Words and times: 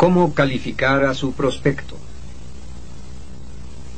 ¿Cómo 0.00 0.32
calificar 0.32 1.04
a 1.04 1.12
su 1.12 1.34
prospecto? 1.34 1.94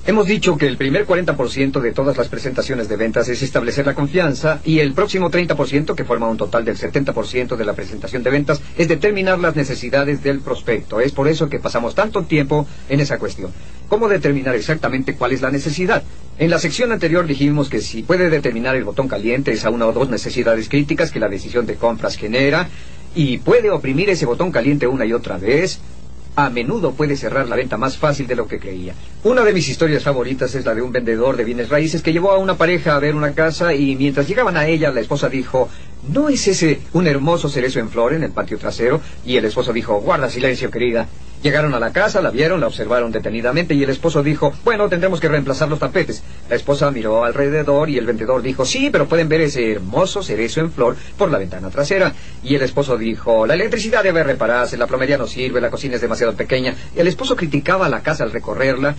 Hemos 0.04 0.26
dicho 0.26 0.56
que 0.56 0.66
el 0.66 0.76
primer 0.76 1.06
40% 1.06 1.80
de 1.80 1.92
todas 1.92 2.16
las 2.16 2.26
presentaciones 2.26 2.88
de 2.88 2.96
ventas 2.96 3.28
es 3.28 3.40
establecer 3.40 3.86
la 3.86 3.94
confianza 3.94 4.60
y 4.64 4.80
el 4.80 4.94
próximo 4.94 5.30
30%, 5.30 5.94
que 5.94 6.04
forma 6.04 6.28
un 6.28 6.36
total 6.36 6.64
del 6.64 6.76
70% 6.76 7.54
de 7.54 7.64
la 7.64 7.74
presentación 7.74 8.24
de 8.24 8.30
ventas, 8.30 8.60
es 8.76 8.88
determinar 8.88 9.38
las 9.38 9.54
necesidades 9.54 10.24
del 10.24 10.40
prospecto. 10.40 10.98
Es 10.98 11.12
por 11.12 11.28
eso 11.28 11.48
que 11.48 11.60
pasamos 11.60 11.94
tanto 11.94 12.24
tiempo 12.24 12.66
en 12.88 12.98
esa 12.98 13.20
cuestión. 13.20 13.52
¿Cómo 13.86 14.08
determinar 14.08 14.56
exactamente 14.56 15.14
cuál 15.14 15.30
es 15.30 15.40
la 15.40 15.52
necesidad? 15.52 16.02
En 16.36 16.50
la 16.50 16.58
sección 16.58 16.90
anterior 16.90 17.28
dijimos 17.28 17.68
que 17.68 17.80
si 17.80 18.02
puede 18.02 18.28
determinar 18.28 18.74
el 18.74 18.82
botón 18.82 19.06
caliente 19.06 19.52
esa 19.52 19.70
una 19.70 19.86
o 19.86 19.92
dos 19.92 20.10
necesidades 20.10 20.68
críticas 20.68 21.12
que 21.12 21.20
la 21.20 21.28
decisión 21.28 21.64
de 21.64 21.76
compras 21.76 22.16
genera 22.16 22.68
y 23.14 23.38
puede 23.38 23.70
oprimir 23.70 24.10
ese 24.10 24.26
botón 24.26 24.50
caliente 24.50 24.86
una 24.86 25.04
y 25.04 25.12
otra 25.12 25.38
vez, 25.38 25.80
a 26.34 26.48
menudo 26.48 26.92
puede 26.92 27.16
cerrar 27.16 27.46
la 27.48 27.56
venta 27.56 27.76
más 27.76 27.98
fácil 27.98 28.26
de 28.26 28.36
lo 28.36 28.46
que 28.46 28.58
creía. 28.58 28.94
Una 29.24 29.42
de 29.42 29.52
mis 29.52 29.68
historias 29.68 30.02
favoritas 30.02 30.54
es 30.54 30.64
la 30.64 30.74
de 30.74 30.82
un 30.82 30.92
vendedor 30.92 31.36
de 31.36 31.44
bienes 31.44 31.68
raíces 31.68 32.02
que 32.02 32.12
llevó 32.12 32.30
a 32.30 32.38
una 32.38 32.56
pareja 32.56 32.96
a 32.96 32.98
ver 32.98 33.14
una 33.14 33.34
casa 33.34 33.74
y 33.74 33.96
mientras 33.96 34.26
llegaban 34.28 34.56
a 34.56 34.66
ella 34.66 34.90
la 34.90 35.00
esposa 35.00 35.28
dijo, 35.28 35.68
¿no 36.08 36.28
es 36.28 36.48
ese 36.48 36.80
un 36.94 37.06
hermoso 37.06 37.48
cerezo 37.48 37.80
en 37.80 37.90
flor 37.90 38.14
en 38.14 38.22
el 38.22 38.32
patio 38.32 38.58
trasero? 38.58 39.00
Y 39.26 39.36
el 39.36 39.44
esposo 39.44 39.72
dijo, 39.72 40.00
guarda 40.00 40.30
silencio 40.30 40.70
querida. 40.70 41.06
Llegaron 41.42 41.74
a 41.74 41.80
la 41.80 41.92
casa, 41.92 42.22
la 42.22 42.30
vieron, 42.30 42.60
la 42.60 42.68
observaron 42.68 43.10
detenidamente 43.10 43.74
y 43.74 43.82
el 43.82 43.90
esposo 43.90 44.22
dijo, 44.22 44.52
bueno, 44.64 44.88
tendremos 44.88 45.18
que 45.18 45.28
reemplazar 45.28 45.68
los 45.68 45.80
tapetes. 45.80 46.22
La 46.48 46.54
esposa 46.54 46.90
miró 46.92 47.24
alrededor 47.24 47.90
y 47.90 47.98
el 47.98 48.06
vendedor 48.06 48.42
dijo, 48.42 48.64
sí, 48.64 48.90
pero 48.90 49.08
pueden 49.08 49.28
ver 49.28 49.40
ese 49.40 49.72
hermoso 49.72 50.22
cerezo 50.22 50.60
en 50.60 50.70
flor 50.70 50.96
por 51.18 51.32
la 51.32 51.38
ventana 51.38 51.68
trasera. 51.70 52.14
Y 52.44 52.54
el 52.54 52.62
esposo 52.62 52.96
dijo, 52.96 53.44
la 53.44 53.54
electricidad 53.54 54.04
debe 54.04 54.22
repararse, 54.22 54.76
la 54.76 54.86
plomería 54.86 55.18
no 55.18 55.26
sirve, 55.26 55.60
la 55.60 55.70
cocina 55.70 55.96
es 55.96 56.00
demasiado 56.00 56.34
pequeña. 56.34 56.76
El 56.94 57.08
esposo 57.08 57.34
criticaba 57.34 57.88
la 57.88 58.02
casa 58.02 58.22
al 58.22 58.30
recorrerla 58.30 58.94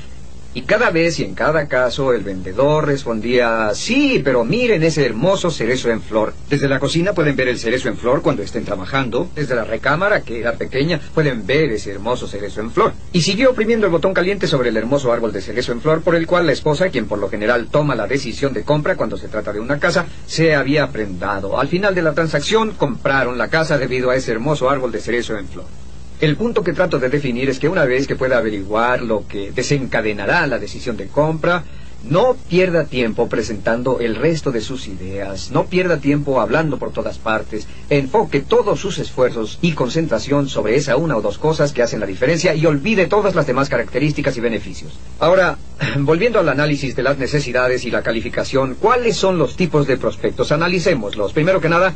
y 0.54 0.62
cada 0.62 0.92
vez 0.92 1.20
y 1.20 1.24
en 1.24 1.34
cada 1.34 1.68
caso 1.68 2.14
el 2.14 2.24
vendedor 2.24 2.86
respondía, 2.86 3.72
sí, 3.74 4.22
pero 4.24 4.44
miren 4.44 4.84
ese 4.84 5.06
hermoso 5.06 5.50
cerezo 5.50 5.90
en 5.90 6.02
flor. 6.02 6.34
Desde 6.50 6.70
la 6.70 6.80
cocina 6.80 7.14
pueden 7.14 7.36
ver 7.36 7.48
el 7.48 7.60
cerezo 7.60 7.90
en 7.90 7.98
flor 7.98 8.22
cuando 8.22 8.44
estén 8.44 8.66
trabajando. 8.66 9.30
Desde 9.36 9.56
la 9.56 9.64
recámara, 9.64 10.22
que 10.22 10.40
era 10.40 10.54
pequeña, 10.54 11.00
pueden 11.14 11.46
ver 11.46 11.72
ese 11.72 11.92
hermoso 11.92 12.28
cerezo 12.28 12.62
en 12.62 12.72
flor. 12.72 12.94
Y 13.12 13.22
siguió 13.22 13.52
oprimiendo 13.52 13.86
el 13.86 13.92
botón 13.92 14.14
caliente 14.14 14.48
sobre 14.48 14.70
el 14.70 14.78
hermoso 14.78 15.12
árbol 15.12 15.32
de 15.32 15.42
cerezo 15.42 15.72
en 15.72 15.82
flor 15.82 16.02
por 16.02 16.16
el 16.16 16.28
cual 16.28 16.46
la 16.46 16.52
esposa, 16.52 16.90
quien 16.90 17.08
por 17.08 17.20
lo 17.20 17.30
general 17.30 17.68
toma 17.72 17.96
la 17.96 18.08
decisión 18.08 18.54
de 18.54 18.64
compra 18.64 18.96
cuando 18.96 19.18
se 19.18 19.28
trata 19.28 19.54
de 19.54 19.60
una 19.60 19.80
casa, 19.80 20.06
se 20.28 20.56
había 20.56 20.90
prendado. 20.90 21.60
Al 21.60 21.68
final 21.68 21.96
de 21.96 22.02
la 22.02 22.14
transacción 22.14 22.72
compraron 22.72 23.38
la 23.38 23.48
casa 23.48 23.78
debido 23.78 24.10
a 24.10 24.16
ese 24.16 24.32
hermoso 24.32 24.70
árbol 24.70 24.92
de 24.92 25.02
cerezo 25.02 25.38
en 25.38 25.48
flor. 25.48 25.83
El 26.24 26.38
punto 26.38 26.64
que 26.64 26.72
trato 26.72 27.00
de 27.00 27.10
definir 27.10 27.50
es 27.50 27.60
que 27.60 27.68
una 27.68 27.84
vez 27.84 28.08
que 28.08 28.16
pueda 28.16 28.38
averiguar 28.38 29.02
lo 29.02 29.28
que 29.28 29.52
desencadenará 29.52 30.48
la 30.48 30.58
decisión 30.58 30.96
de 30.96 31.08
compra, 31.08 31.66
no 32.06 32.38
pierda 32.48 32.86
tiempo 32.86 33.28
presentando 33.28 34.00
el 34.00 34.16
resto 34.16 34.50
de 34.54 34.62
sus 34.62 34.88
ideas, 34.88 35.52
no 35.52 35.66
pierda 35.66 35.98
tiempo 35.98 36.40
hablando 36.40 36.78
por 36.78 36.94
todas 36.94 37.18
partes, 37.18 37.68
enfoque 37.90 38.40
todos 38.40 38.80
sus 38.80 39.00
esfuerzos 39.00 39.60
y 39.62 39.74
concentración 39.74 40.48
sobre 40.48 40.78
esa 40.78 40.96
una 40.96 41.18
o 41.18 41.22
dos 41.22 41.38
cosas 41.38 41.74
que 41.74 41.84
hacen 41.84 42.00
la 42.00 42.06
diferencia 42.06 42.56
y 42.56 42.66
olvide 42.66 43.08
todas 43.08 43.36
las 43.36 43.46
demás 43.46 43.68
características 43.68 44.38
y 44.38 44.40
beneficios. 44.40 44.98
Ahora, 45.20 45.58
volviendo 46.00 46.40
al 46.40 46.48
análisis 46.48 46.96
de 46.96 47.04
las 47.04 47.18
necesidades 47.18 47.84
y 47.84 47.92
la 47.92 48.02
calificación, 48.02 48.78
¿cuáles 48.80 49.18
son 49.18 49.38
los 49.38 49.58
tipos 49.58 49.88
de 49.88 49.98
prospectos? 49.98 50.54
Analicémoslos. 50.54 51.34
Primero 51.34 51.60
que 51.60 51.68
nada, 51.68 51.94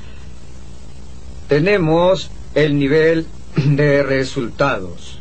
tenemos 1.48 2.30
el 2.56 2.78
nivel 2.78 3.26
de 3.66 4.04
resultados. 4.04 5.20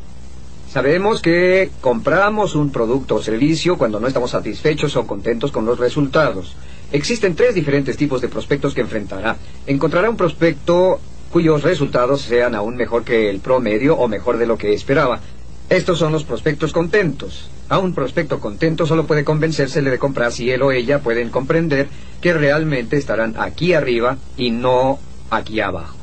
Sabemos 0.71 1.23
que 1.23 1.71
compramos 1.81 2.55
un 2.55 2.71
producto 2.71 3.15
o 3.17 3.23
servicio 3.23 3.79
cuando 3.79 3.99
no 3.99 4.09
estamos 4.09 4.33
satisfechos 4.33 4.95
o 4.97 5.07
contentos 5.07 5.51
con 5.51 5.65
los 5.65 5.79
resultados. 5.79 6.55
Existen 6.93 7.35
tres 7.35 7.55
diferentes 7.55 7.97
tipos 7.97 8.21
de 8.21 8.29
prospectos 8.29 8.75
que 8.75 8.83
enfrentará. 8.83 9.37
Encontrará 9.67 10.11
un 10.11 10.17
prospecto 10.17 11.01
cuyos 11.33 11.63
resultados 11.63 12.23
sean 12.23 12.55
aún 12.55 12.77
mejor 12.77 13.05
que 13.05 13.31
el 13.31 13.41
promedio 13.41 13.97
o 13.97 14.07
mejor 14.07 14.37
de 14.37 14.47
lo 14.47 14.59
que 14.59 14.75
esperaba. 14.75 15.21
Estos 15.71 15.99
son 15.99 16.13
los 16.13 16.25
prospectos 16.25 16.73
contentos. 16.73 17.49
A 17.69 17.79
un 17.79 17.95
prospecto 17.95 18.39
contento 18.39 18.87
solo 18.87 19.07
puede 19.07 19.25
convencérsele 19.25 19.91
de 19.91 19.99
comprar 19.99 20.31
si 20.31 20.51
él 20.51 20.63
o 20.63 20.73
ella 20.73 21.01
pueden 21.01 21.31
comprender 21.31 21.89
que 22.21 22.33
realmente 22.33 22.97
estarán 22.97 23.35
aquí 23.39 23.73
arriba 23.73 24.19
y 24.37 24.51
no 24.51 24.99
aquí 25.31 25.61
abajo. 25.61 25.96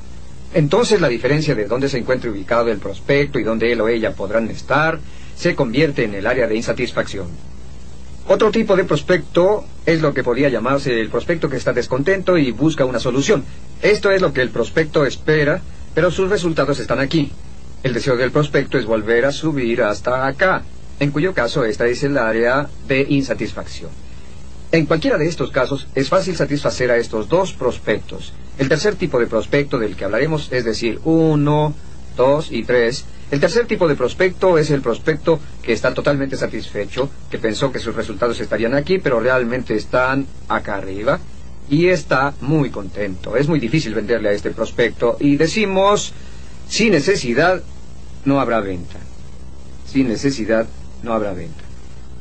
Entonces 0.54 1.02
la 1.02 1.10
diferencia 1.10 1.56
de 1.56 1.66
dónde 1.66 1.90
se 1.90 1.98
encuentre 1.98 2.30
ubicado 2.30 2.70
el 2.70 2.78
prospecto 2.78 3.40
y 3.40 3.44
dónde 3.44 3.72
él 3.72 3.82
o 3.82 3.88
ella 3.88 4.14
podrán 4.14 4.50
estar 4.50 5.00
se 5.36 5.56
convierte 5.56 6.04
en 6.04 6.14
el 6.14 6.28
área 6.28 6.48
de 6.48 6.56
insatisfacción. 6.56 7.28
Otro 8.28 8.52
tipo 8.52 8.76
de 8.76 8.86
prospecto 8.86 9.66
es 9.86 10.02
lo 10.02 10.14
que 10.14 10.24
podría 10.24 10.50
llamarse 10.50 11.00
el 11.00 11.10
prospecto 11.10 11.50
que 11.50 11.58
está 11.58 11.74
descontento 11.74 12.38
y 12.38 12.52
busca 12.52 12.86
una 12.86 13.00
solución. 13.00 13.44
Esto 13.82 14.12
es 14.12 14.22
lo 14.22 14.32
que 14.32 14.42
el 14.42 14.50
prospecto 14.50 15.06
espera, 15.06 15.62
pero 15.94 16.12
sus 16.12 16.30
resultados 16.30 16.80
están 16.80 17.00
aquí. 17.00 17.32
El 17.82 17.94
deseo 17.94 18.16
del 18.16 18.32
prospecto 18.32 18.78
es 18.78 18.86
volver 18.86 19.26
a 19.26 19.32
subir 19.32 19.82
hasta 19.82 20.26
acá, 20.26 20.64
en 21.00 21.12
cuyo 21.12 21.34
caso 21.34 21.66
esta 21.66 21.86
es 21.88 22.04
el 22.04 22.18
área 22.18 22.70
de 22.88 23.06
insatisfacción. 23.10 24.03
En 24.74 24.88
cualquiera 24.88 25.20
de 25.20 25.28
estos 25.28 25.52
casos 25.52 25.86
es 25.94 26.10
fácil 26.10 26.36
satisfacer 26.36 26.90
a 26.90 26.98
estos 26.98 27.30
dos 27.30 27.54
prospectos. 27.54 28.34
El 28.58 28.70
tercer 28.70 28.96
tipo 28.96 29.20
de 29.20 29.28
prospecto 29.28 29.78
del 29.78 29.96
que 29.96 30.04
hablaremos, 30.04 30.52
es 30.52 30.66
decir, 30.66 31.00
uno, 31.04 31.76
dos 32.18 32.52
y 32.52 32.64
tres, 32.64 33.06
el 33.30 33.40
tercer 33.40 33.68
tipo 33.68 33.88
de 33.88 33.94
prospecto 33.94 34.58
es 34.58 34.72
el 34.72 34.82
prospecto 34.82 35.40
que 35.62 35.74
está 35.74 35.94
totalmente 35.94 36.38
satisfecho, 36.38 37.08
que 37.30 37.38
pensó 37.38 37.72
que 37.72 37.78
sus 37.78 37.94
resultados 37.94 38.40
estarían 38.40 38.74
aquí, 38.74 38.98
pero 38.98 39.20
realmente 39.20 39.76
están 39.76 40.26
acá 40.48 40.78
arriba, 40.78 41.20
y 41.70 41.90
está 41.90 42.34
muy 42.42 42.72
contento. 42.72 43.38
Es 43.38 43.48
muy 43.48 43.60
difícil 43.60 43.94
venderle 43.94 44.30
a 44.30 44.34
este 44.34 44.50
prospecto 44.50 45.18
y 45.20 45.36
decimos, 45.36 46.14
sin 46.68 46.94
necesidad 46.94 47.62
no 48.26 48.40
habrá 48.40 48.60
venta. 48.60 48.98
Sin 49.86 50.08
necesidad 50.08 50.66
no 51.04 51.14
habrá 51.14 51.34
venta. 51.34 51.62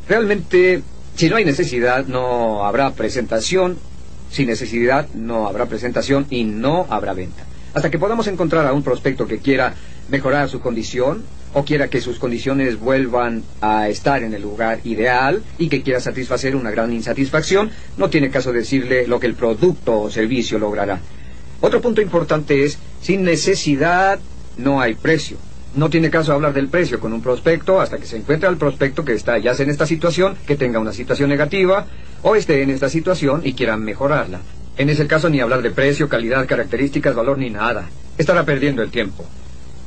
Realmente 0.07 0.83
si 1.17 1.29
no 1.29 1.37
hay 1.37 1.45
necesidad, 1.45 2.07
no 2.07 2.65
habrá 2.65 2.93
presentación. 2.93 3.79
Sin 4.31 4.47
necesidad, 4.47 5.09
no 5.15 5.47
habrá 5.47 5.67
presentación 5.67 6.27
y 6.31 6.45
no 6.45 6.87
habrá 6.89 7.13
venta. 7.13 7.45
Hasta 7.75 7.91
que 7.91 7.99
podamos 7.99 8.27
encontrar 8.29 8.67
a 8.67 8.73
un 8.73 8.83
prospecto 8.83 9.27
que 9.27 9.39
quiera 9.39 9.75
mejorar 10.09 10.49
su 10.49 10.61
condición 10.61 11.23
o 11.55 11.65
quiera 11.65 11.89
que 11.89 12.01
sus 12.01 12.19
condiciones 12.19 12.81
vuelvan 12.81 13.43
a 13.61 13.89
estar 13.89 14.23
en 14.23 14.33
el 14.33 14.43
lugar 14.43 14.81
ideal 14.85 15.43
y 15.59 15.69
que 15.69 15.83
quiera 15.83 16.01
satisfacer 16.01 16.57
una 16.57 16.71
gran 16.71 16.93
insatisfacción, 16.93 17.71
no 17.99 18.09
tiene 18.09 18.31
caso 18.31 18.53
decirle 18.53 19.07
lo 19.07 19.21
que 19.21 19.27
el 19.27 19.35
producto 19.35 20.01
o 20.01 20.11
servicio 20.11 20.59
logrará. 20.59 21.01
Otro 21.61 21.81
punto 21.81 22.01
importante 22.01 22.65
es, 22.65 22.79
sin 23.03 23.23
necesidad 23.23 24.19
no 24.57 24.81
hay 24.81 24.95
precio. 24.95 25.37
No 25.75 25.89
tiene 25.89 26.11
caso 26.11 26.35
hablar 26.35 26.53
del 26.53 26.69
precio 26.69 27.01
con 27.01 27.15
un 27.15 27.23
prospecto 27.23 27.81
hasta 27.81 27.97
que 27.97 28.05
se 28.05 28.19
encuentre 28.19 28.47
al 28.47 28.59
prospecto 28.59 29.05
que 29.05 29.15
está 29.15 29.39
ya 29.39 29.53
en 29.53 29.71
esta 29.71 29.87
situación, 29.87 30.37
que 30.47 30.57
tenga 30.57 30.79
una 30.79 30.93
situación 30.93 31.31
negativa, 31.31 31.87
o 32.23 32.37
esté 32.37 32.63
en 32.63 32.71
esta 32.71 32.91
situación 32.91 33.41
y 33.43 33.55
quiera 33.55 33.79
mejorarla. 33.79 34.41
En 34.77 34.91
ese 34.91 35.07
caso 35.07 35.31
ni 35.31 35.41
hablar 35.41 35.63
de 35.63 35.71
precio, 35.71 36.11
calidad, 36.11 36.47
características, 36.47 37.15
valor 37.15 37.39
ni 37.39 37.49
nada. 37.49 37.89
Estará 38.19 38.45
perdiendo 38.45 38.83
el 38.83 38.91
tiempo. 38.91 39.25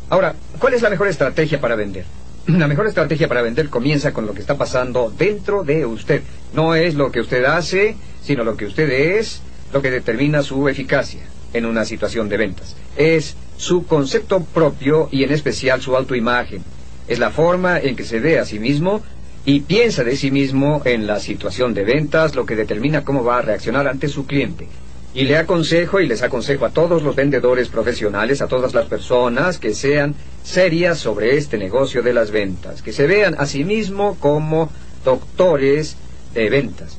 Ahora, 0.10 0.36
¿cuál 0.60 0.74
es 0.74 0.82
la 0.82 0.90
mejor 0.90 1.08
estrategia 1.08 1.62
para 1.62 1.76
vender? 1.76 2.06
La 2.48 2.68
mejor 2.68 2.86
estrategia 2.86 3.28
para 3.28 3.42
vender 3.42 3.70
comienza 3.70 4.14
con 4.14 4.28
lo 4.28 4.34
que 4.34 4.42
está 4.42 4.56
pasando 4.56 5.12
dentro 5.18 5.64
de 5.64 5.86
usted. 5.86 6.22
No 6.54 6.76
es 6.76 6.94
lo 6.94 7.12
que 7.12 7.20
usted 7.20 7.44
hace, 7.46 7.96
sino 8.22 8.44
lo 8.44 8.56
que 8.56 8.66
usted 8.66 8.90
es, 8.90 9.42
lo 9.74 9.82
que 9.82 9.90
determina 9.90 10.44
su 10.44 10.70
eficacia 10.70 11.22
en 11.54 11.66
una 11.66 11.86
situación 11.86 12.30
de 12.30 12.38
ventas. 12.38 12.76
Es 12.98 13.36
su 13.58 13.86
concepto 13.86 14.44
propio 14.44 15.10
y 15.12 15.24
en 15.24 15.32
especial 15.32 15.82
su 15.82 15.96
autoimagen. 15.96 16.64
Es 17.08 17.20
la 17.20 17.32
forma 17.32 17.80
en 17.80 17.96
que 17.96 18.04
se 18.04 18.20
ve 18.20 18.40
a 18.40 18.46
sí 18.46 18.60
mismo 18.60 19.04
y 19.46 19.62
piensa 19.62 20.04
de 20.04 20.16
sí 20.16 20.32
mismo 20.32 20.82
en 20.86 21.06
la 21.06 21.20
situación 21.20 21.74
de 21.74 21.84
ventas, 21.84 22.36
lo 22.36 22.46
que 22.46 22.56
determina 22.56 23.04
cómo 23.04 23.24
va 23.24 23.38
a 23.38 23.42
reaccionar 23.42 23.88
ante 23.88 24.08
su 24.08 24.26
cliente. 24.26 24.68
Y 25.14 25.24
le 25.24 25.38
aconsejo 25.38 26.02
y 26.02 26.08
les 26.08 26.24
aconsejo 26.24 26.66
a 26.66 26.72
todos 26.72 27.04
los 27.04 27.16
vendedores 27.16 27.70
profesionales, 27.70 28.42
a 28.42 28.48
todas 28.48 28.74
las 28.74 28.88
personas 28.88 29.60
que 29.60 29.74
sean 29.74 30.16
serias 30.44 30.98
sobre 31.00 31.38
este 31.38 31.58
negocio 31.58 32.02
de 32.02 32.14
las 32.14 32.32
ventas, 32.32 32.82
que 32.82 32.92
se 32.92 33.08
vean 33.08 33.36
a 33.38 33.46
sí 33.46 33.64
mismo 33.64 34.18
como 34.20 34.70
doctores 35.06 35.96
de 36.34 36.50
ventas. 36.50 36.98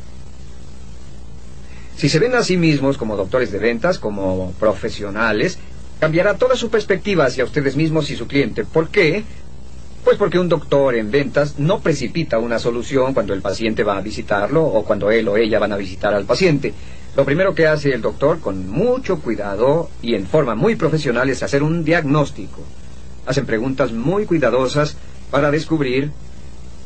Si 1.97 2.09
se 2.09 2.19
ven 2.19 2.35
a 2.35 2.43
sí 2.43 2.57
mismos 2.57 2.97
como 2.97 3.17
doctores 3.17 3.51
de 3.51 3.59
ventas, 3.59 3.99
como 3.99 4.53
profesionales, 4.61 5.59
cambiará 6.01 6.35
toda 6.35 6.57
su 6.57 6.71
perspectiva 6.71 7.25
hacia 7.25 7.45
ustedes 7.45 7.77
mismos 7.77 8.11
y 8.11 8.17
su 8.17 8.27
cliente. 8.27 8.65
¿Por 8.65 8.89
qué? 8.89 9.25
Pues 10.05 10.19
porque 10.19 10.39
un 10.39 10.49
doctor 10.49 10.95
en 10.95 11.11
ventas 11.11 11.59
no 11.59 11.81
precipita 11.81 12.39
una 12.39 12.59
solución 12.59 13.13
cuando 13.13 13.35
el 13.35 13.43
paciente 13.43 13.83
va 13.83 13.99
a 13.99 14.03
visitarlo 14.03 14.65
o 14.65 14.85
cuando 14.85 15.11
él 15.11 15.27
o 15.29 15.37
ella 15.37 15.59
van 15.59 15.73
a 15.73 15.77
visitar 15.77 16.15
al 16.15 16.25
paciente. 16.25 16.73
Lo 17.17 17.25
primero 17.25 17.55
que 17.55 17.67
hace 17.67 17.93
el 17.93 18.03
doctor 18.03 18.41
con 18.41 18.69
mucho 18.69 19.21
cuidado 19.21 19.91
y 20.03 20.15
en 20.15 20.27
forma 20.27 20.55
muy 20.55 20.77
profesional 20.77 21.31
es 21.31 21.43
hacer 21.43 21.63
un 21.63 21.83
diagnóstico. 21.83 22.63
hacen 23.27 23.47
preguntas 23.47 23.91
muy 23.91 24.27
cuidadosas 24.27 24.97
para 25.33 25.51
descubrir 25.51 26.13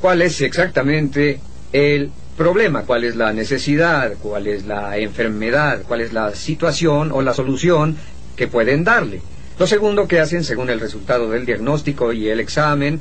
cuál 0.01 0.23
es 0.23 0.41
exactamente 0.41 1.41
el 1.73 2.11
problema, 2.37 2.85
cuál 2.85 3.05
es 3.05 3.17
la 3.17 3.35
necesidad, 3.35 4.15
cuál 4.23 4.47
es 4.47 4.65
la 4.65 4.97
enfermedad, 4.97 5.83
cuál 5.87 6.01
es 6.01 6.15
la 6.15 6.35
situación 6.35 7.13
o 7.13 7.21
la 7.21 7.35
solución 7.35 7.97
que 8.41 8.49
pueden 8.49 8.85
darle. 8.85 9.21
Lo 9.59 9.67
segundo 9.67 10.09
que 10.09 10.19
hacen, 10.19 10.45
según 10.45 10.71
el 10.71 10.81
resultado 10.81 11.29
del 11.29 11.45
diagnóstico 11.45 12.11
y 12.15 12.31
el 12.31 12.41
examen, 12.41 12.99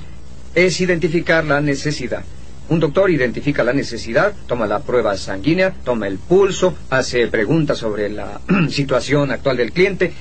es 0.53 0.81
identificar 0.81 1.45
la 1.45 1.61
necesidad. 1.61 2.25
Un 2.67 2.81
doctor 2.81 3.09
identifica 3.09 3.63
la 3.63 3.71
necesidad, 3.71 4.33
toma 4.47 4.67
la 4.67 4.79
prueba 4.79 5.15
sanguínea, 5.15 5.73
toma 5.85 6.07
el 6.07 6.17
pulso, 6.17 6.75
hace 6.89 7.25
preguntas 7.27 7.77
sobre 7.77 8.09
la 8.09 8.41
situación 8.69 9.31
actual 9.31 9.55
del 9.55 9.71
cliente 9.71 10.11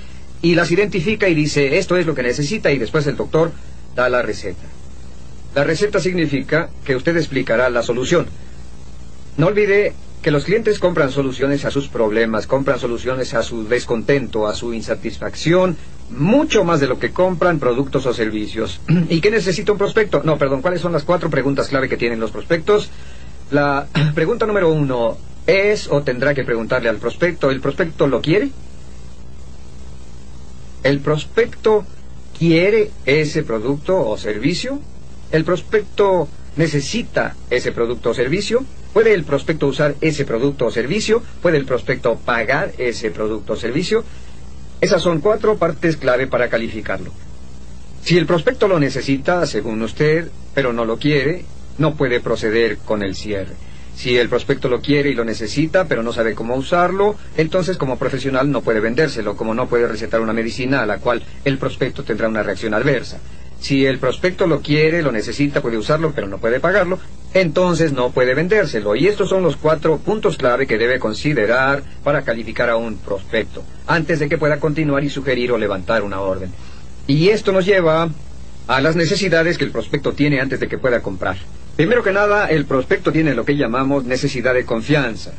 y 0.41 0.55
las 0.55 0.71
identifica 0.71 1.29
y 1.29 1.35
dice 1.35 1.79
esto 1.79 1.97
es 1.97 2.07
lo 2.07 2.15
que 2.15 2.23
necesita 2.23 2.71
y 2.71 2.79
después 2.79 3.05
el 3.09 3.17
doctor 3.17 3.51
da 3.97 4.09
la 4.09 4.23
receta. 4.23 4.69
La 5.57 5.65
receta 5.65 5.99
significa 5.99 6.71
que 6.85 6.95
usted 6.95 7.17
explicará 7.17 7.69
la 7.71 7.83
solución. 7.83 8.29
No 9.37 9.49
olvide 9.49 9.95
que 10.23 10.31
los 10.31 10.45
clientes 10.45 10.79
compran 10.79 11.11
soluciones 11.11 11.65
a 11.65 11.71
sus 11.71 11.89
problemas, 11.89 12.47
compran 12.47 12.79
soluciones 12.79 13.35
a 13.35 13.43
su 13.43 13.69
descontento, 13.69 14.47
a 14.47 14.55
su 14.55 14.75
insatisfacción, 14.75 15.77
mucho 16.11 16.65
más 16.65 16.81
de 16.81 16.89
lo 16.89 16.99
que 16.99 17.13
compran 17.13 17.59
productos 17.59 18.07
o 18.07 18.13
servicios. 18.13 18.81
¿Y 19.09 19.21
qué 19.21 19.31
necesita 19.31 19.73
un 19.73 19.79
prospecto? 19.79 20.23
No, 20.25 20.39
perdón, 20.39 20.63
¿cuáles 20.63 20.81
son 20.81 20.93
las 20.93 21.05
cuatro 21.05 21.31
preguntas 21.31 21.69
clave 21.69 21.89
que 21.89 21.97
tienen 21.97 22.21
los 22.21 22.31
prospectos? 22.31 22.91
La 23.51 23.87
pregunta 24.15 24.47
número 24.47 24.73
uno 24.73 25.17
es 25.47 25.89
o 25.89 26.03
tendrá 26.03 26.35
que 26.35 26.45
preguntarle 26.45 26.89
al 26.89 26.99
prospecto, 26.99 27.51
¿el 27.51 27.61
prospecto 27.61 28.07
lo 28.07 28.21
quiere? 28.21 28.51
¿El 30.83 31.01
prospecto 31.01 31.85
quiere 32.39 32.91
ese 33.07 33.43
producto 33.43 33.99
o 34.07 34.17
servicio? 34.19 34.81
¿El 35.31 35.45
prospecto 35.45 36.29
necesita 36.57 37.37
ese 37.51 37.73
producto 37.73 38.11
o 38.11 38.15
servicio? 38.15 38.65
¿Puede 38.93 39.15
el 39.15 39.25
prospecto 39.25 39.67
usar 39.67 39.95
ese 40.01 40.25
producto 40.25 40.67
o 40.67 40.71
servicio? 40.71 41.23
¿Puede 41.43 41.59
el 41.59 41.67
prospecto 41.67 42.17
pagar 42.17 42.73
ese 42.79 43.11
producto 43.11 43.53
o 43.53 43.57
servicio? 43.57 44.05
Esas 44.81 45.03
son 45.03 45.21
cuatro 45.21 45.57
partes 45.57 45.97
clave 45.97 46.27
para 46.27 46.49
calificarlo. 46.49 47.13
Si 48.03 48.17
el 48.17 48.27
prospecto 48.27 48.69
lo 48.69 48.79
necesita, 48.79 49.45
según 49.47 49.83
usted, 49.83 50.29
pero 50.55 50.73
no 50.73 50.85
lo 50.85 50.99
quiere, 50.99 51.45
no 51.79 51.95
puede 51.95 52.21
proceder 52.21 52.79
con 52.79 53.03
el 53.03 53.15
cierre. 53.15 53.55
Si 53.95 54.17
el 54.17 54.29
prospecto 54.29 54.69
lo 54.69 54.81
quiere 54.81 55.11
y 55.11 55.15
lo 55.15 55.25
necesita, 55.25 55.87
pero 55.87 56.05
no 56.05 56.13
sabe 56.13 56.37
cómo 56.37 56.55
usarlo, 56.55 57.17
entonces 57.37 57.77
como 57.77 57.99
profesional 57.99 58.49
no 58.51 58.63
puede 58.63 58.79
vendérselo, 58.79 59.37
como 59.37 59.55
no 59.55 59.69
puede 59.69 59.89
recetar 59.89 60.21
una 60.21 60.33
medicina 60.33 60.83
a 60.83 60.87
la 60.87 60.99
cual 60.99 61.25
el 61.45 61.59
prospecto 61.59 62.05
tendrá 62.05 62.29
una 62.29 62.45
reacción 62.45 62.75
adversa. 62.75 63.19
Si 63.61 63.85
el 63.85 63.99
prospecto 63.99 64.47
lo 64.47 64.61
quiere, 64.61 65.03
lo 65.03 65.11
necesita, 65.11 65.61
puede 65.61 65.79
usarlo, 65.79 66.13
pero 66.15 66.29
no 66.29 66.39
puede 66.39 66.61
pagarlo, 66.61 67.01
entonces 67.35 67.93
no 67.93 68.11
puede 68.11 68.35
vendérselo. 68.35 68.97
Y 68.97 69.07
estos 69.07 69.29
son 69.29 69.43
los 69.43 69.57
cuatro 69.57 69.99
puntos 69.99 70.37
clave 70.37 70.67
que 70.67 70.79
debe 70.79 70.99
considerar 70.99 71.83
para 72.03 72.23
calificar 72.23 72.71
a 72.71 72.77
un 72.77 72.97
prospecto, 72.97 73.63
antes 73.87 74.19
de 74.19 74.29
que 74.29 74.39
pueda 74.39 74.59
continuar 74.59 75.05
y 75.05 75.11
sugerir 75.11 75.53
o 75.53 75.59
levantar 75.59 76.03
una 76.03 76.21
orden. 76.21 76.53
Y 77.07 77.29
esto 77.29 77.53
nos 77.53 77.67
lleva 77.67 78.09
a 78.67 78.81
las 78.81 78.97
necesidades 78.97 79.57
que 79.57 79.65
el 79.65 79.71
prospecto 79.71 80.13
tiene 80.13 80.41
antes 80.41 80.61
de 80.61 80.69
que 80.69 80.79
pueda 80.79 81.01
comprar. 81.01 81.37
Primero 81.77 82.03
que 82.03 82.13
nada, 82.13 82.47
el 82.47 82.65
prospecto 82.67 83.13
tiene 83.13 83.35
lo 83.35 83.45
que 83.45 83.57
llamamos 83.57 84.05
necesidad 84.05 84.55
de 84.55 84.65
confianza. 84.65 85.33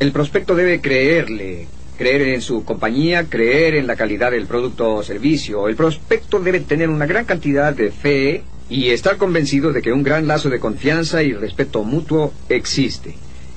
El 0.00 0.10
prospecto 0.10 0.56
debe 0.56 0.80
creerle, 0.80 1.68
creer 1.96 2.22
en 2.22 2.40
su 2.40 2.64
compañía, 2.64 3.24
creer 3.24 3.76
en 3.76 3.86
la 3.86 3.96
calidad 3.96 4.32
del 4.32 4.46
producto 4.46 4.94
o 4.94 5.02
servicio. 5.02 5.68
El 5.68 5.76
prospecto 5.76 6.40
debe 6.40 6.60
tener 6.60 6.88
una 6.88 7.06
gran 7.06 7.26
cantidad 7.26 7.72
de 7.74 7.90
fe 7.90 8.42
y 8.68 8.90
estar 8.90 9.16
convencido 9.16 9.72
de 9.72 9.82
que 9.82 9.92
un 9.92 10.02
gran 10.02 10.26
lazo 10.26 10.48
de 10.48 10.60
confianza 10.60 11.22
y 11.22 11.32
respeto 11.32 11.84
mutuo 11.84 12.32
existe. 12.48 13.16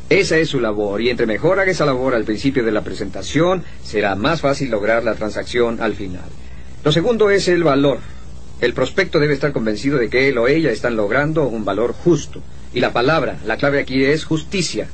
Esa 0.09 0.38
es 0.38 0.50
su 0.50 0.59
labor, 0.59 1.01
y 1.01 1.09
entre 1.09 1.25
mejor 1.25 1.59
haga 1.59 1.71
esa 1.71 1.86
labor 1.86 2.15
al 2.15 2.24
principio 2.24 2.63
de 2.63 2.71
la 2.71 2.83
presentación, 2.83 3.63
será 3.83 4.15
más 4.15 4.42
fácil 4.42 4.69
lograr 4.69 5.04
la 5.04 5.15
transacción 5.15 5.81
al 5.81 5.95
final. 5.95 6.30
Lo 6.83 6.92
segundo 6.92 7.30
es 7.30 7.48
el 7.48 7.63
valor. 7.63 8.00
El 8.62 8.74
prospecto 8.74 9.19
debe 9.19 9.33
estar 9.33 9.51
convencido 9.51 9.98
de 9.98 10.09
que 10.09 10.30
él 10.30 10.38
o 10.38 10.48
ella 10.48 10.71
están 10.71 10.95
logrando 10.95 11.48
un 11.48 11.65
valor 11.65 11.94
justo. 11.94 12.42
Y 12.74 12.80
la 12.80 12.94
palabra, 12.94 13.38
la 13.45 13.57
clave 13.57 13.80
aquí 13.80 14.04
es 14.06 14.24
justicia. 14.24 14.88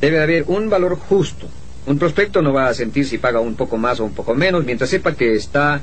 Debe 0.00 0.22
haber 0.22 0.44
un 0.48 0.70
valor 0.70 0.96
justo. 0.96 1.48
Un 1.86 1.98
prospecto 1.98 2.40
no 2.40 2.52
va 2.52 2.68
a 2.68 2.74
sentir 2.74 3.06
si 3.06 3.18
paga 3.18 3.40
un 3.40 3.56
poco 3.56 3.76
más 3.76 4.00
o 4.00 4.04
un 4.04 4.14
poco 4.14 4.34
menos 4.34 4.64
mientras 4.64 4.88
sepa 4.88 5.14
que 5.14 5.34
está 5.34 5.82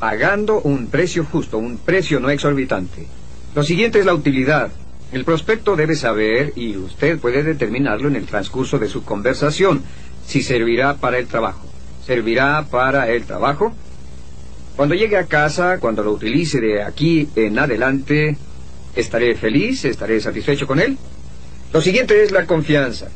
pagando 0.00 0.62
un 0.62 0.86
precio 0.86 1.24
justo, 1.24 1.58
un 1.58 1.76
precio 1.76 2.18
no 2.18 2.30
exorbitante. 2.30 3.06
Lo 3.54 3.62
siguiente 3.62 4.00
es 4.00 4.06
la 4.06 4.14
utilidad. 4.14 4.72
El 5.12 5.24
prospecto 5.24 5.76
debe 5.76 5.94
saber, 5.94 6.54
y 6.56 6.76
usted 6.76 7.18
puede 7.18 7.42
determinarlo 7.42 8.08
en 8.08 8.16
el 8.16 8.26
transcurso 8.26 8.78
de 8.78 8.88
su 8.88 9.04
conversación, 9.04 9.82
si 10.26 10.42
servirá 10.42 10.94
para 10.94 11.18
el 11.18 11.26
trabajo. 11.26 11.66
¿Servirá 12.06 12.64
para 12.70 13.10
el 13.10 13.24
trabajo? 13.24 13.74
Cuando 14.74 14.94
llegue 14.94 15.18
a 15.18 15.26
casa, 15.26 15.78
cuando 15.78 16.02
lo 16.02 16.12
utilice 16.12 16.60
de 16.60 16.82
aquí 16.82 17.28
en 17.36 17.58
adelante, 17.58 18.38
¿estaré 18.96 19.34
feliz? 19.34 19.84
¿Estaré 19.84 20.18
satisfecho 20.20 20.66
con 20.66 20.80
él? 20.80 20.96
Lo 21.74 21.82
siguiente 21.82 22.22
es 22.22 22.32
la 22.32 22.46
confianza. 22.46 23.08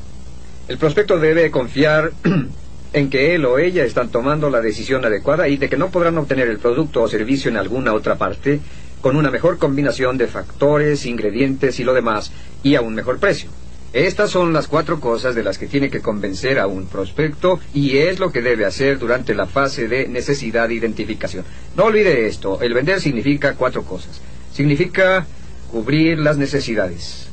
El 0.69 0.76
prospecto 0.76 1.19
debe 1.19 1.50
confiar 1.50 2.12
en 2.94 3.11
que 3.11 3.35
él 3.35 3.44
o 3.44 3.58
ella 3.58 3.85
están 3.85 4.08
tomando 4.08 4.49
la 4.50 4.61
decisión 4.61 5.05
adecuada 5.05 5.49
y 5.49 5.56
de 5.56 5.69
que 5.69 5.76
no 5.76 5.91
podrán 5.91 6.17
obtener 6.17 6.49
el 6.49 6.58
producto 6.58 7.02
o 7.02 7.08
servicio 7.08 7.50
en 7.50 7.56
alguna 7.56 7.93
otra 7.93 8.17
parte 8.17 8.61
con 9.00 9.17
una 9.17 9.32
mejor 9.32 9.58
combinación 9.58 10.17
de 10.17 10.29
factores, 10.29 11.05
ingredientes 11.05 11.79
y 11.81 11.85
lo 11.85 11.93
demás, 11.93 12.32
y 12.62 12.76
a 12.76 12.81
un 12.81 12.94
mejor 12.94 13.19
precio. 13.19 13.50
Estas 13.93 14.31
son 14.31 14.52
las 14.52 14.69
cuatro 14.69 14.99
cosas 15.00 15.35
de 15.35 15.43
las 15.43 15.58
que 15.58 15.67
tiene 15.67 15.91
que 15.91 16.00
convencer 16.00 16.58
a 16.58 16.69
un 16.69 16.87
prospecto 16.87 17.61
y 17.75 17.99
es 17.99 18.19
lo 18.19 18.32
que 18.32 18.43
debe 18.43 18.64
hacer 18.64 18.99
durante 18.99 19.35
la 19.35 19.47
fase 19.47 19.88
de 19.88 20.08
necesidad 20.08 20.69
de 20.69 20.75
identificación. 20.75 21.44
No 21.76 21.85
olvide 21.85 22.26
esto, 22.26 22.61
el 22.61 22.75
vender 22.75 23.00
significa 23.00 23.55
cuatro 23.55 23.82
cosas. 23.82 24.20
Significa 24.52 25.26
cubrir 25.70 26.19
las 26.19 26.38
necesidades, 26.38 27.29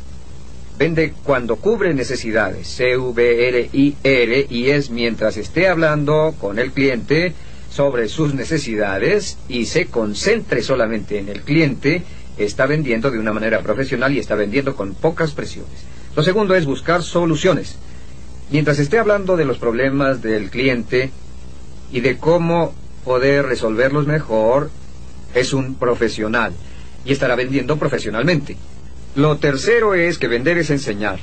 Vende 0.77 1.13
cuando 1.23 1.57
cubre 1.57 1.93
necesidades, 1.93 2.67
C-V-R-I-R, 2.67 4.47
y 4.49 4.69
es 4.69 4.89
mientras 4.89 5.37
esté 5.37 5.67
hablando 5.67 6.33
con 6.39 6.57
el 6.57 6.71
cliente 6.71 7.33
sobre 7.69 8.09
sus 8.09 8.33
necesidades 8.33 9.37
y 9.47 9.65
se 9.65 9.85
concentre 9.85 10.61
solamente 10.61 11.19
en 11.19 11.29
el 11.29 11.41
cliente, 11.41 12.03
está 12.37 12.65
vendiendo 12.65 13.11
de 13.11 13.19
una 13.19 13.33
manera 13.33 13.61
profesional 13.61 14.13
y 14.13 14.19
está 14.19 14.35
vendiendo 14.35 14.75
con 14.75 14.95
pocas 14.95 15.31
presiones. 15.33 15.85
Lo 16.15 16.23
segundo 16.23 16.55
es 16.55 16.65
buscar 16.65 17.03
soluciones. 17.03 17.77
Mientras 18.49 18.79
esté 18.79 18.99
hablando 18.99 19.37
de 19.37 19.45
los 19.45 19.57
problemas 19.57 20.21
del 20.21 20.49
cliente 20.49 21.11
y 21.91 22.01
de 22.01 22.17
cómo 22.17 22.73
poder 23.05 23.45
resolverlos 23.45 24.07
mejor, 24.07 24.69
es 25.33 25.53
un 25.53 25.75
profesional 25.75 26.53
y 27.05 27.13
estará 27.13 27.35
vendiendo 27.35 27.77
profesionalmente. 27.77 28.57
Lo 29.15 29.37
tercero 29.37 29.93
es 29.93 30.17
que 30.17 30.29
vender 30.29 30.57
es 30.57 30.69
enseñar. 30.69 31.19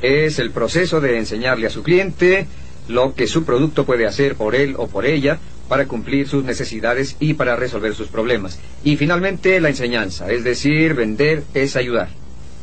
Es 0.00 0.38
el 0.38 0.52
proceso 0.52 1.00
de 1.00 1.18
enseñarle 1.18 1.66
a 1.66 1.70
su 1.70 1.82
cliente 1.82 2.46
lo 2.88 3.14
que 3.14 3.26
su 3.26 3.44
producto 3.44 3.84
puede 3.84 4.06
hacer 4.06 4.36
por 4.36 4.54
él 4.54 4.74
o 4.78 4.86
por 4.86 5.04
ella 5.04 5.38
para 5.68 5.86
cumplir 5.86 6.28
sus 6.28 6.44
necesidades 6.44 7.16
y 7.20 7.34
para 7.34 7.56
resolver 7.56 7.94
sus 7.94 8.08
problemas. 8.08 8.58
Y 8.84 8.96
finalmente 8.96 9.60
la 9.60 9.68
enseñanza, 9.68 10.30
es 10.30 10.44
decir, 10.44 10.94
vender 10.94 11.42
es 11.52 11.76
ayudar. 11.76 12.08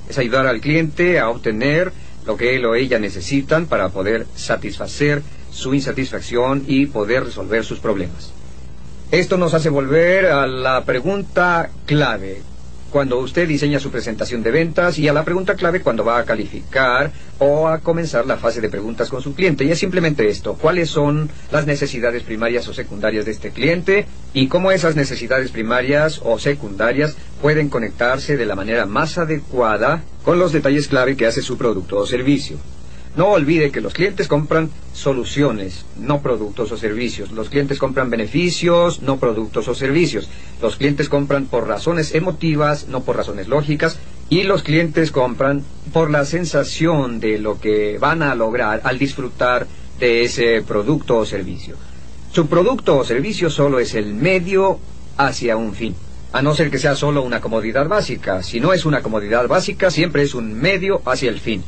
Es 0.09 0.17
ayudar 0.17 0.47
al 0.47 0.59
cliente 0.59 1.19
a 1.19 1.29
obtener 1.29 1.91
lo 2.25 2.35
que 2.35 2.55
él 2.55 2.65
o 2.65 2.73
ella 2.73 2.97
necesitan 2.97 3.67
para 3.67 3.89
poder 3.89 4.25
satisfacer 4.35 5.21
su 5.51 5.75
insatisfacción 5.75 6.63
y 6.67 6.87
poder 6.87 7.25
resolver 7.25 7.63
sus 7.63 7.79
problemas. 7.79 8.31
Esto 9.11 9.37
nos 9.37 9.53
hace 9.53 9.69
volver 9.69 10.25
a 10.27 10.47
la 10.47 10.83
pregunta 10.83 11.69
clave 11.85 12.41
cuando 12.93 13.17
usted 13.17 13.47
diseña 13.47 13.79
su 13.79 13.89
presentación 13.89 14.43
de 14.43 14.51
ventas 14.51 14.99
y 14.99 15.07
a 15.07 15.13
la 15.13 15.25
pregunta 15.25 15.55
clave 15.55 15.81
cuando 15.81 16.05
va 16.05 16.19
a 16.19 16.25
calificar 16.25 17.11
o 17.39 17.67
a 17.67 17.79
comenzar 17.79 18.27
la 18.27 18.37
fase 18.37 18.61
de 18.61 18.69
preguntas 18.69 19.09
con 19.09 19.19
su 19.19 19.33
cliente. 19.33 19.65
Y 19.65 19.71
es 19.71 19.79
simplemente 19.79 20.29
esto, 20.29 20.53
cuáles 20.53 20.91
son 20.91 21.27
las 21.51 21.65
necesidades 21.65 22.21
primarias 22.21 22.67
o 22.67 22.73
secundarias 22.73 23.25
de 23.25 23.31
este 23.31 23.49
cliente 23.49 24.05
y 24.31 24.47
cómo 24.47 24.71
esas 24.71 24.95
necesidades 24.95 25.49
primarias 25.49 26.21
o 26.23 26.37
secundarias 26.37 27.17
pueden 27.41 27.67
conectarse 27.67 28.37
de 28.37 28.45
la 28.45 28.53
manera 28.53 28.85
más 28.85 29.17
adecuada 29.17 30.03
con 30.23 30.37
los 30.37 30.51
detalles 30.51 30.87
clave 30.87 31.17
que 31.17 31.25
hace 31.25 31.41
su 31.41 31.57
producto 31.57 31.97
o 31.97 32.05
servicio. 32.05 32.57
No 33.15 33.27
olvide 33.27 33.71
que 33.71 33.81
los 33.81 33.93
clientes 33.93 34.27
compran 34.27 34.71
soluciones, 34.91 35.85
no 35.97 36.21
productos 36.21 36.71
o 36.71 36.77
servicios. 36.77 37.31
Los 37.31 37.49
clientes 37.49 37.77
compran 37.77 38.09
beneficios, 38.09 39.03
no 39.03 39.17
productos 39.17 39.67
o 39.67 39.75
servicios. 39.75 40.29
Los 40.59 40.77
clientes 40.77 41.09
compran 41.09 41.45
por 41.45 41.67
razones 41.67 42.15
emotivas, 42.15 42.87
no 42.87 43.03
por 43.03 43.15
razones 43.15 43.47
lógicas. 43.47 43.99
Y 44.29 44.43
los 44.43 44.63
clientes 44.63 45.11
compran 45.11 45.63
por 45.91 46.09
la 46.09 46.25
sensación 46.25 47.19
de 47.19 47.37
lo 47.37 47.59
que 47.59 47.99
van 47.99 48.23
a 48.23 48.33
lograr 48.33 48.81
al 48.83 48.97
disfrutar 48.97 49.67
de 49.99 50.23
ese 50.23 50.63
producto 50.63 51.17
o 51.17 51.25
servicio. 51.25 51.75
Su 52.31 52.47
producto 52.47 52.97
o 52.97 53.05
servicio 53.05 53.51
solo 53.51 53.77
es 53.77 53.93
el 53.93 54.15
medio 54.15 54.79
hacia 55.17 55.55
un 55.55 55.75
fin. 55.75 55.95
A 56.31 56.41
no 56.41 56.55
ser 56.55 56.71
que 56.71 56.79
sea 56.79 56.95
solo 56.95 57.21
una 57.21 57.41
comodidad 57.41 57.87
básica. 57.87 58.41
Si 58.41 58.59
no 58.59 58.73
es 58.73 58.85
una 58.85 59.03
comodidad 59.03 59.47
básica, 59.47 59.91
siempre 59.91 60.23
es 60.23 60.33
un 60.33 60.51
medio 60.55 61.03
hacia 61.05 61.29
el 61.29 61.39
fin. 61.39 61.63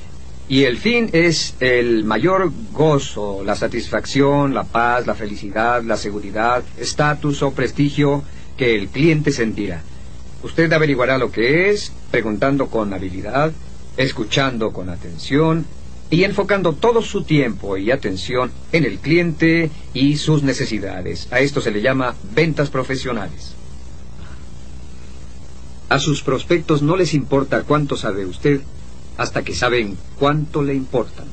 Y 0.48 0.66
el 0.66 0.78
fin 0.78 1.10
es 1.12 1.56
el 1.60 2.04
mayor 2.04 2.52
gozo, 2.72 3.44
la 3.44 3.56
satisfacción, 3.56 4.54
la 4.54 4.64
paz, 4.64 5.08
la 5.08 5.16
felicidad, 5.16 5.82
la 5.84 5.98
seguridad, 5.98 6.64
estatus 6.78 7.42
o 7.42 7.52
prestigio 7.52 8.24
que 8.56 8.75
el 8.75 8.90
cliente 8.90 9.32
sentirá. 9.32 9.82
Usted 10.44 10.72
averiguará 10.72 11.18
lo 11.18 11.32
que 11.32 11.72
es, 11.72 11.92
preguntando 12.12 12.68
con 12.68 12.94
habilidad, 12.94 13.54
escuchando 13.98 14.72
con 14.72 14.90
atención 14.90 15.66
y 16.12 16.24
enfocando 16.24 16.74
todo 16.74 17.02
su 17.02 17.24
tiempo 17.24 17.78
y 17.78 17.90
atención 17.90 18.52
en 18.72 18.86
el 18.86 19.00
cliente 19.00 19.72
y 19.96 20.18
sus 20.18 20.44
necesidades. 20.44 21.28
A 21.32 21.40
esto 21.40 21.62
se 21.62 21.72
le 21.72 21.82
llama 21.82 22.14
ventas 22.36 22.70
profesionales. 22.70 23.54
A 25.90 25.98
sus 25.98 26.22
prospectos 26.22 26.84
no 26.84 26.96
les 26.96 27.16
importa 27.16 27.64
cuánto 27.64 27.98
sabe 27.98 28.25
usted, 28.25 28.62
hasta 29.17 29.43
que 29.43 29.53
saben 29.53 29.98
cuánto 30.19 30.62
le 30.62 30.74
importan. 30.74 31.25